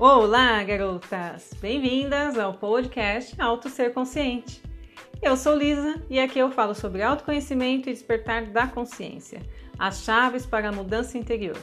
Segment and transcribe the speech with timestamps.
[0.00, 1.50] Olá, garotas!
[1.60, 4.62] Bem-vindas ao podcast Auto Ser Consciente.
[5.20, 9.42] Eu sou Lisa e aqui eu falo sobre autoconhecimento e despertar da consciência,
[9.78, 11.58] as chaves para a mudança interior.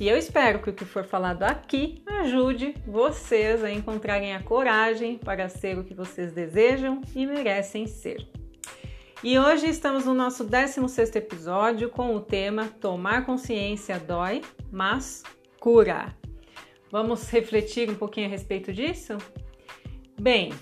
[0.00, 5.18] E eu espero que o que for falado aqui ajude vocês a encontrarem a coragem
[5.18, 8.26] para ser o que vocês desejam e merecem ser.
[9.22, 15.22] E hoje estamos no nosso 16 episódio com o tema Tomar consciência dói, mas
[15.60, 16.21] cura.
[16.92, 19.16] Vamos refletir um pouquinho a respeito disso?
[20.20, 20.52] Bem,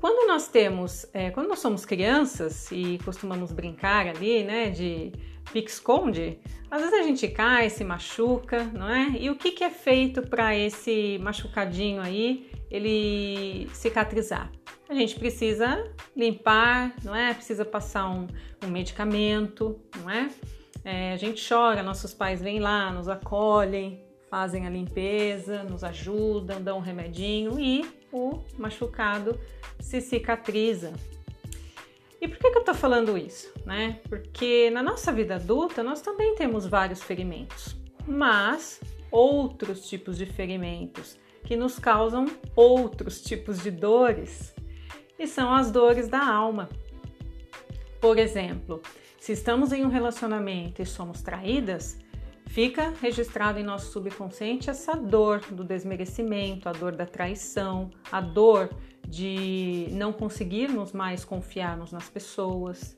[0.00, 5.12] quando nós temos, é, quando nós somos crianças e costumamos brincar ali, né, de
[5.52, 9.10] pique-esconde, às vezes a gente cai, se machuca, não é?
[9.20, 14.50] E o que, que é feito para esse machucadinho aí ele cicatrizar?
[14.88, 17.32] A gente precisa limpar, não é?
[17.34, 18.26] Precisa passar um,
[18.64, 20.28] um medicamento, não é?
[20.84, 21.12] é?
[21.12, 26.78] A gente chora, nossos pais vêm lá, nos acolhem, fazem a limpeza, nos ajudam, dão
[26.78, 29.38] um remedinho e o machucado
[29.80, 30.92] se cicatriza.
[32.20, 33.52] E por que, que eu tô falando isso?
[33.66, 33.98] Né?
[34.08, 41.18] Porque na nossa vida adulta nós também temos vários ferimentos, mas outros tipos de ferimentos
[41.44, 44.54] que nos causam outros tipos de dores
[45.18, 46.68] e são as dores da alma.
[48.00, 48.80] Por exemplo,
[49.18, 51.98] se estamos em um relacionamento e somos traídas,
[52.50, 58.70] fica registrado em nosso subconsciente essa dor do desmerecimento, a dor da traição, a dor
[59.06, 62.96] de não conseguirmos mais confiarmos nas pessoas.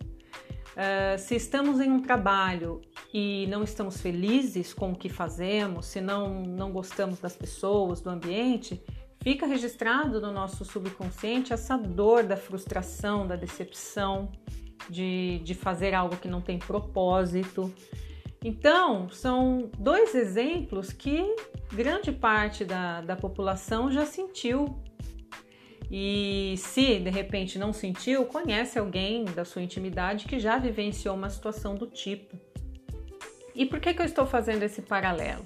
[0.72, 2.80] Uh, se estamos em um trabalho
[3.12, 8.08] e não estamos felizes com o que fazemos, se não, não gostamos das pessoas, do
[8.08, 8.82] ambiente,
[9.22, 14.32] fica registrado no nosso subconsciente essa dor da frustração, da decepção,
[14.88, 17.70] de, de fazer algo que não tem propósito.
[18.44, 21.36] Então, são dois exemplos que
[21.72, 24.76] grande parte da, da população já sentiu.
[25.90, 31.30] E se de repente não sentiu, conhece alguém da sua intimidade que já vivenciou uma
[31.30, 32.36] situação do tipo.
[33.54, 35.44] E por que, que eu estou fazendo esse paralelo?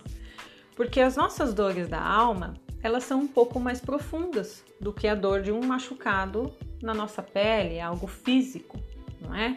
[0.76, 5.14] Porque as nossas dores da alma elas são um pouco mais profundas do que a
[5.14, 8.78] dor de um machucado na nossa pele, algo físico,
[9.20, 9.56] não é?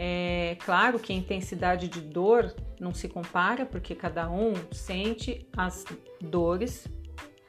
[0.00, 5.84] É claro que a intensidade de dor não se compara, porque cada um sente as
[6.20, 6.86] dores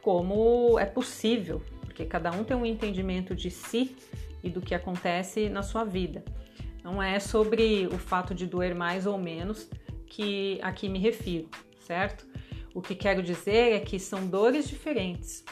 [0.02, 3.96] como é possível, porque cada um tem um entendimento de si
[4.44, 6.26] e do que acontece na sua vida.
[6.84, 9.70] Não é sobre o fato de doer mais ou menos
[10.08, 11.48] que aqui me refiro,
[11.82, 12.26] certo?
[12.74, 15.46] O que quero dizer é que são dores diferentes.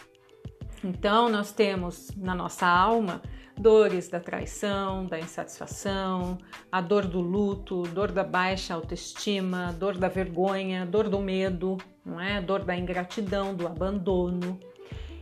[0.83, 3.21] Então, nós temos na nossa alma
[3.57, 6.37] dores da traição, da insatisfação,
[6.71, 12.21] a dor do luto, dor da baixa autoestima, dor da vergonha, dor do medo, não
[12.21, 12.41] é?
[12.41, 14.59] Dor da ingratidão, do abandono.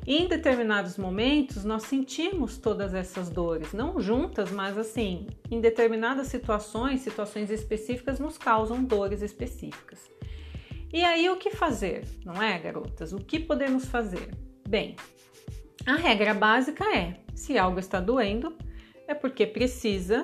[0.06, 6.28] E em determinados momentos nós sentimos todas essas dores, não juntas, mas assim, em determinadas
[6.28, 10.08] situações, situações específicas nos causam dores específicas.
[10.94, 13.14] E aí o que fazer, não é, garotas?
[13.14, 14.30] O que podemos fazer?
[14.68, 14.96] Bem,
[15.86, 18.56] a regra básica é: se algo está doendo,
[19.08, 20.24] é porque precisa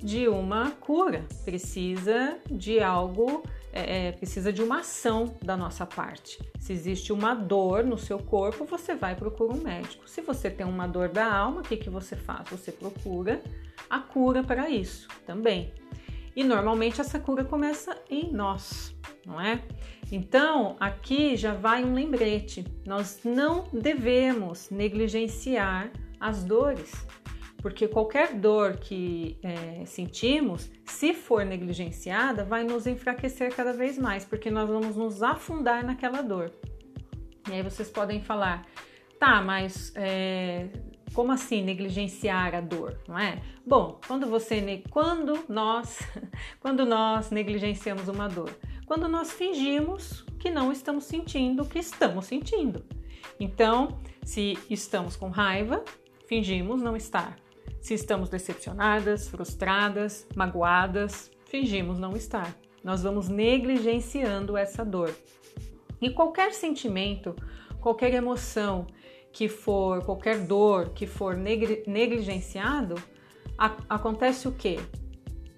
[0.00, 6.38] de uma cura, precisa de algo, é, é, precisa de uma ação da nossa parte.
[6.60, 10.08] Se existe uma dor no seu corpo, você vai procurar um médico.
[10.08, 12.48] Se você tem uma dor da alma, o que, que você faz?
[12.50, 13.42] Você procura
[13.88, 15.72] a cura para isso também.
[16.36, 18.94] E normalmente essa cura começa em nós,
[19.24, 19.62] não é?
[20.10, 25.90] Então, aqui já vai um lembrete: nós não devemos negligenciar
[26.24, 26.90] as dores,
[27.58, 34.24] porque qualquer dor que é, sentimos, se for negligenciada, vai nos enfraquecer cada vez mais,
[34.24, 36.50] porque nós vamos nos afundar naquela dor.
[37.46, 38.66] E aí vocês podem falar,
[39.18, 40.70] tá, mas é,
[41.12, 43.42] como assim negligenciar a dor, não é?
[43.66, 45.98] Bom, quando você quando nós
[46.58, 48.50] quando nós negligenciamos uma dor,
[48.86, 52.82] quando nós fingimos que não estamos sentindo o que estamos sentindo.
[53.38, 55.84] Então, se estamos com raiva,
[56.34, 57.36] fingimos não estar.
[57.80, 62.52] Se estamos decepcionadas, frustradas, magoadas, fingimos não estar.
[62.82, 65.14] Nós vamos negligenciando essa dor.
[66.02, 67.36] E qualquer sentimento,
[67.80, 68.84] qualquer emoção
[69.32, 72.96] que for, qualquer dor que for negligenciado,
[73.88, 74.80] acontece o quê?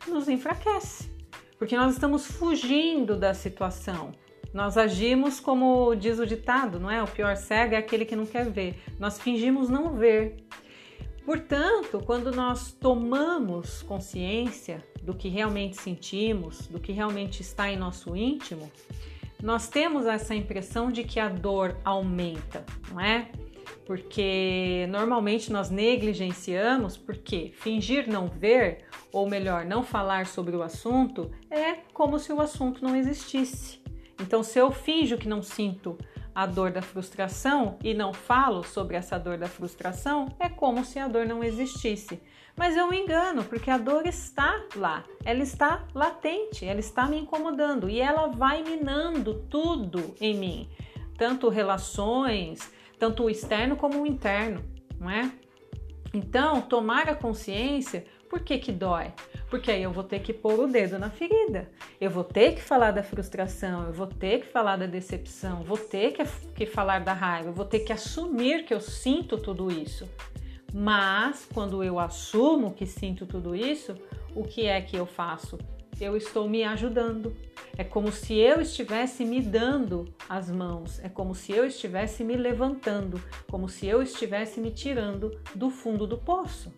[0.07, 1.11] Nos enfraquece,
[1.59, 4.13] porque nós estamos fugindo da situação.
[4.53, 7.03] Nós agimos como diz o ditado, não é?
[7.03, 8.79] O pior cego é aquele que não quer ver.
[8.99, 10.37] Nós fingimos não ver.
[11.27, 18.17] Portanto, quando nós tomamos consciência do que realmente sentimos, do que realmente está em nosso
[18.17, 18.71] íntimo,
[19.43, 23.29] nós temos essa impressão de que a dor aumenta, não é?
[23.85, 31.33] Porque normalmente nós negligenciamos, porque fingir não ver, ou melhor, não falar sobre o assunto,
[31.51, 33.81] é como se o assunto não existisse.
[34.23, 35.99] Então, se eu finjo que não sinto
[36.37, 40.99] a dor da frustração e não falo sobre essa dor da frustração, é como se
[40.99, 42.21] a dor não existisse.
[42.55, 47.19] Mas eu me engano, porque a dor está lá, ela está latente, ela está me
[47.19, 50.69] incomodando e ela vai minando tudo em mim,
[51.17, 54.63] tanto relações, tanto o externo como o interno,
[55.01, 55.33] não é?
[56.13, 59.11] Então, tomar a consciência, por que que dói?
[59.49, 61.71] Porque aí eu vou ter que pôr o dedo na ferida,
[62.01, 65.79] eu vou ter que falar da frustração, eu vou ter que falar da decepção, vou
[65.79, 69.71] ter que, que falar da raiva, eu vou ter que assumir que eu sinto tudo
[69.71, 70.09] isso.
[70.75, 73.95] Mas quando eu assumo que sinto tudo isso,
[74.35, 75.57] o que é que eu faço?
[75.99, 77.35] Eu estou me ajudando.
[77.79, 82.37] É como se eu estivesse me dando as mãos, é como se eu estivesse me
[82.37, 86.73] levantando, como se eu estivesse me tirando do fundo do poço.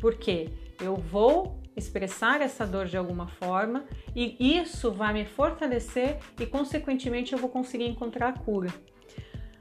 [0.00, 0.48] Por quê?
[0.80, 3.84] Eu vou expressar essa dor de alguma forma
[4.14, 8.72] e isso vai me fortalecer e, consequentemente, eu vou conseguir encontrar a cura.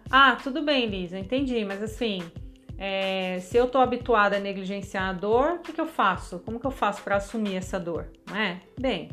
[0.09, 2.21] Ah, tudo bem, Lisa, entendi, mas assim,
[2.77, 6.39] é, se eu estou habituada a negligenciar a dor, o que, que eu faço?
[6.39, 8.07] Como que eu faço para assumir essa dor?
[8.27, 8.61] Não é?
[8.79, 9.09] Bem,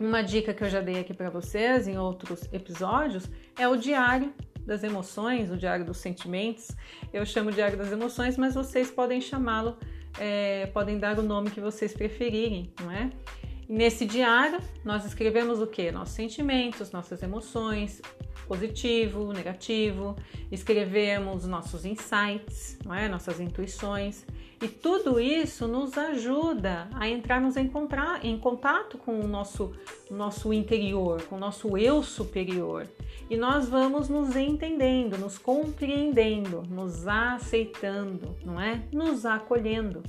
[0.00, 3.28] uma dica que eu já dei aqui para vocês em outros episódios
[3.58, 4.32] é o diário
[4.64, 6.68] das emoções, o diário dos sentimentos.
[7.12, 9.76] Eu chamo diário das emoções, mas vocês podem chamá-lo,
[10.18, 13.10] é, podem dar o nome que vocês preferirem, não é?
[13.68, 15.92] Nesse diário, nós escrevemos o que?
[15.92, 18.00] Nossos sentimentos, nossas emoções,
[18.46, 20.16] positivo, negativo,
[20.50, 23.06] escrevemos nossos insights, é?
[23.08, 24.24] nossas intuições,
[24.62, 27.70] e tudo isso nos ajuda a entrarmos em,
[28.22, 29.74] em contato com o nosso,
[30.10, 32.88] nosso interior, com o nosso eu superior.
[33.28, 38.82] E nós vamos nos entendendo, nos compreendendo, nos aceitando, não é?
[38.90, 40.02] Nos acolhendo.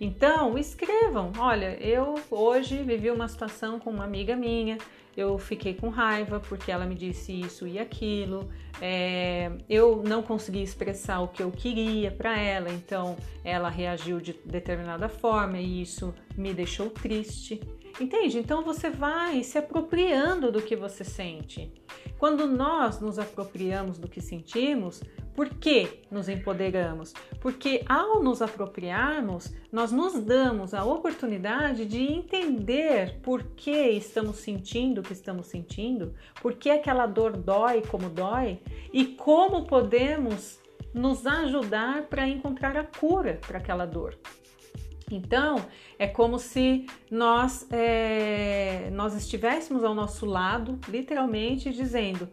[0.00, 1.32] Então, escrevam.
[1.38, 4.78] Olha, eu hoje vivi uma situação com uma amiga minha,
[5.16, 8.50] eu fiquei com raiva porque ela me disse isso e aquilo,
[8.80, 14.32] é, eu não consegui expressar o que eu queria para ela, então ela reagiu de
[14.44, 17.60] determinada forma e isso me deixou triste.
[18.00, 18.38] Entende?
[18.38, 21.72] Então você vai se apropriando do que você sente.
[22.18, 25.00] Quando nós nos apropriamos do que sentimos,
[25.34, 27.12] por que nos empoderamos?
[27.40, 35.00] Porque ao nos apropriarmos, nós nos damos a oportunidade de entender por que estamos sentindo
[35.00, 38.60] o que estamos sentindo, por que aquela dor dói como dói
[38.92, 40.60] e como podemos
[40.92, 44.16] nos ajudar para encontrar a cura para aquela dor.
[45.10, 45.66] Então,
[45.98, 52.28] é como se nós, é, nós estivéssemos ao nosso lado, literalmente, dizendo: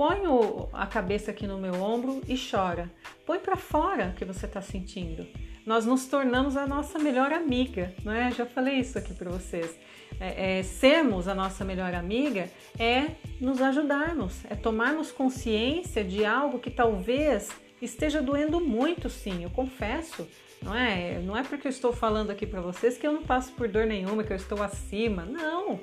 [0.00, 2.90] Põe o, a cabeça aqui no meu ombro e chora.
[3.26, 5.26] Põe para fora o que você está sentindo.
[5.66, 8.30] Nós nos tornamos a nossa melhor amiga, não é?
[8.30, 9.78] Já falei isso aqui para vocês.
[10.18, 12.48] É, é, sermos a nossa melhor amiga
[12.78, 13.08] é
[13.38, 17.50] nos ajudarmos, é tomarmos consciência de algo que talvez
[17.82, 20.26] esteja doendo muito, sim, eu confesso.
[20.62, 23.52] Não é, não é porque eu estou falando aqui para vocês que eu não passo
[23.52, 25.26] por dor nenhuma, que eu estou acima.
[25.26, 25.78] Não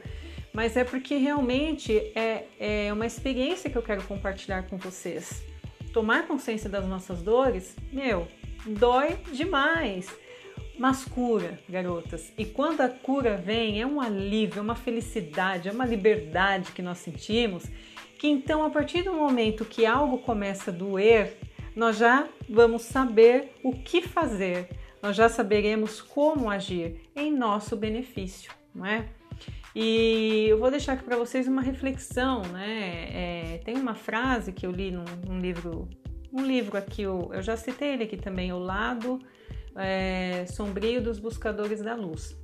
[0.58, 5.44] mas é porque realmente é, é uma experiência que eu quero compartilhar com vocês.
[5.94, 8.28] Tomar consciência das nossas dores, meu,
[8.66, 10.10] dói demais.
[10.76, 12.34] Mas cura, garotas.
[12.36, 16.82] E quando a cura vem, é um alívio, é uma felicidade, é uma liberdade que
[16.82, 17.66] nós sentimos.
[18.18, 21.38] Que então, a partir do momento que algo começa a doer,
[21.76, 24.70] nós já vamos saber o que fazer,
[25.04, 29.08] nós já saberemos como agir em nosso benefício, não é?
[29.80, 33.10] E eu vou deixar aqui para vocês uma reflexão, né?
[33.14, 35.88] É, tem uma frase que eu li num, num livro,
[36.34, 39.20] um livro aqui, eu, eu, já citei ele aqui também, O Lado
[39.76, 42.36] é, Sombrio dos Buscadores da Luz,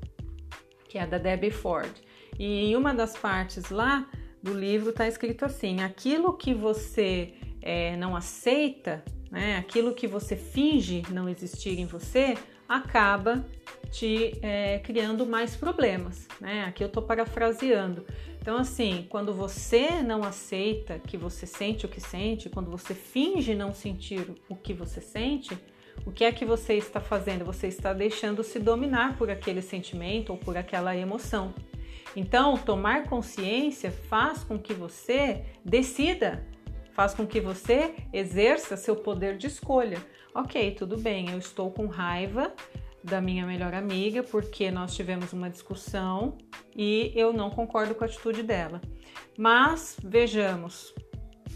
[0.87, 1.89] que é da Debbie Ford.
[2.37, 4.07] E em uma das partes lá
[4.43, 9.57] do livro está escrito assim: aquilo que você é, não aceita, né?
[9.57, 12.35] Aquilo que você finge não existir em você,
[12.67, 13.45] acaba
[13.91, 16.65] te é, criando mais problemas, né?
[16.65, 18.05] Aqui eu estou parafraseando.
[18.41, 23.55] Então, assim, quando você não aceita que você sente o que sente, quando você finge
[23.55, 25.57] não sentir o que você sente,
[26.05, 27.45] o que é que você está fazendo?
[27.45, 31.53] Você está deixando se dominar por aquele sentimento ou por aquela emoção.
[32.15, 36.45] Então, tomar consciência faz com que você decida,
[36.93, 39.97] faz com que você exerça seu poder de escolha.
[40.35, 42.51] Ok, tudo bem, eu estou com raiva,
[43.03, 46.37] da minha melhor amiga porque nós tivemos uma discussão
[46.75, 48.81] e eu não concordo com a atitude dela.
[49.37, 50.91] Mas vejamos,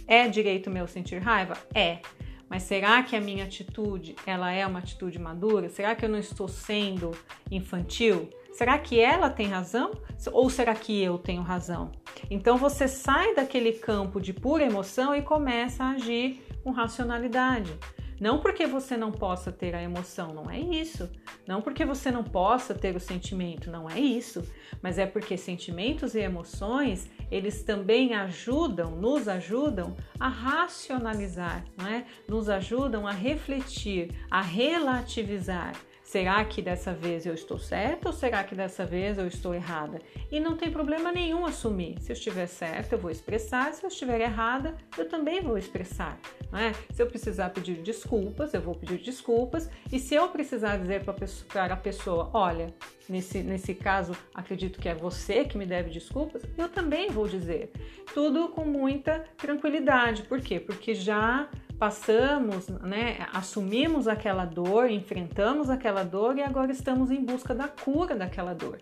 [0.06, 1.58] é direito meu sentir raiva?
[1.74, 2.00] É.
[2.48, 5.70] Mas será que a minha atitude, ela é uma atitude madura?
[5.70, 7.12] Será que eu não estou sendo
[7.50, 8.30] infantil?
[8.54, 9.92] Será que ela tem razão
[10.32, 11.92] ou será que eu tenho razão?
[12.30, 17.74] Então você sai daquele campo de pura emoção e começa a agir com racionalidade.
[18.20, 21.10] Não porque você não possa ter a emoção, não é isso.
[21.48, 24.44] Não porque você não possa ter o sentimento, não é isso.
[24.82, 32.06] Mas é porque sentimentos e emoções, eles também ajudam, nos ajudam a racionalizar, não é?
[32.28, 35.74] Nos ajudam a refletir, a relativizar.
[36.08, 40.00] Será que dessa vez eu estou certa ou será que dessa vez eu estou errada?
[40.32, 42.00] E não tem problema nenhum assumir.
[42.00, 43.74] Se eu estiver certa, eu vou expressar.
[43.74, 46.18] Se eu estiver errada, eu também vou expressar.
[46.50, 46.72] Não é?
[46.94, 49.70] Se eu precisar pedir desculpas, eu vou pedir desculpas.
[49.92, 52.74] E se eu precisar dizer para a pessoa, olha,
[53.10, 57.70] nesse, nesse caso, acredito que é você que me deve desculpas, eu também vou dizer.
[58.14, 60.24] Tudo com muita tranquilidade.
[60.24, 60.58] Por quê?
[60.58, 67.54] Porque já passamos, né, assumimos aquela dor, enfrentamos aquela dor e agora estamos em busca
[67.54, 68.82] da cura daquela dor.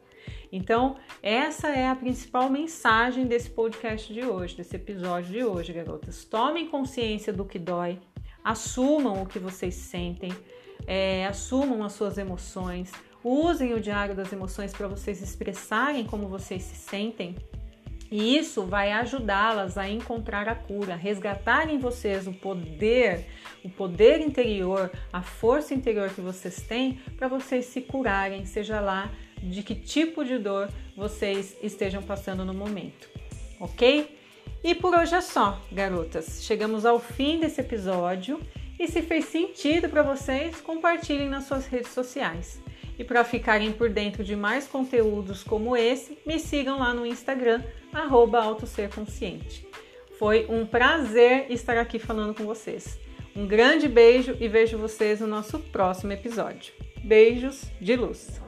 [0.52, 6.24] Então, essa é a principal mensagem desse podcast de hoje, desse episódio de hoje, garotas.
[6.24, 8.00] Tomem consciência do que dói,
[8.44, 10.32] assumam o que vocês sentem,
[10.88, 12.92] é, assumam as suas emoções,
[13.24, 17.36] usem o diário das emoções para vocês expressarem como vocês se sentem
[18.12, 23.26] e isso vai ajudá-las a encontrar a cura, resgatar em vocês o poder,
[23.64, 29.12] o poder interior, a força interior que vocês têm para vocês se curarem, seja lá
[29.42, 33.10] de que tipo de dor vocês estejam passando no momento,
[33.60, 34.18] ok?
[34.64, 36.44] E por hoje é só, garotas.
[36.44, 38.40] Chegamos ao fim desse episódio
[38.80, 42.60] e se fez sentido para vocês, compartilhem nas suas redes sociais.
[42.98, 47.62] E para ficarem por dentro de mais conteúdos como esse, me sigam lá no Instagram,
[47.92, 49.68] arroba autosserconsciente.
[50.18, 52.98] Foi um prazer estar aqui falando com vocês.
[53.36, 56.74] Um grande beijo e vejo vocês no nosso próximo episódio.
[57.04, 58.46] Beijos de luz!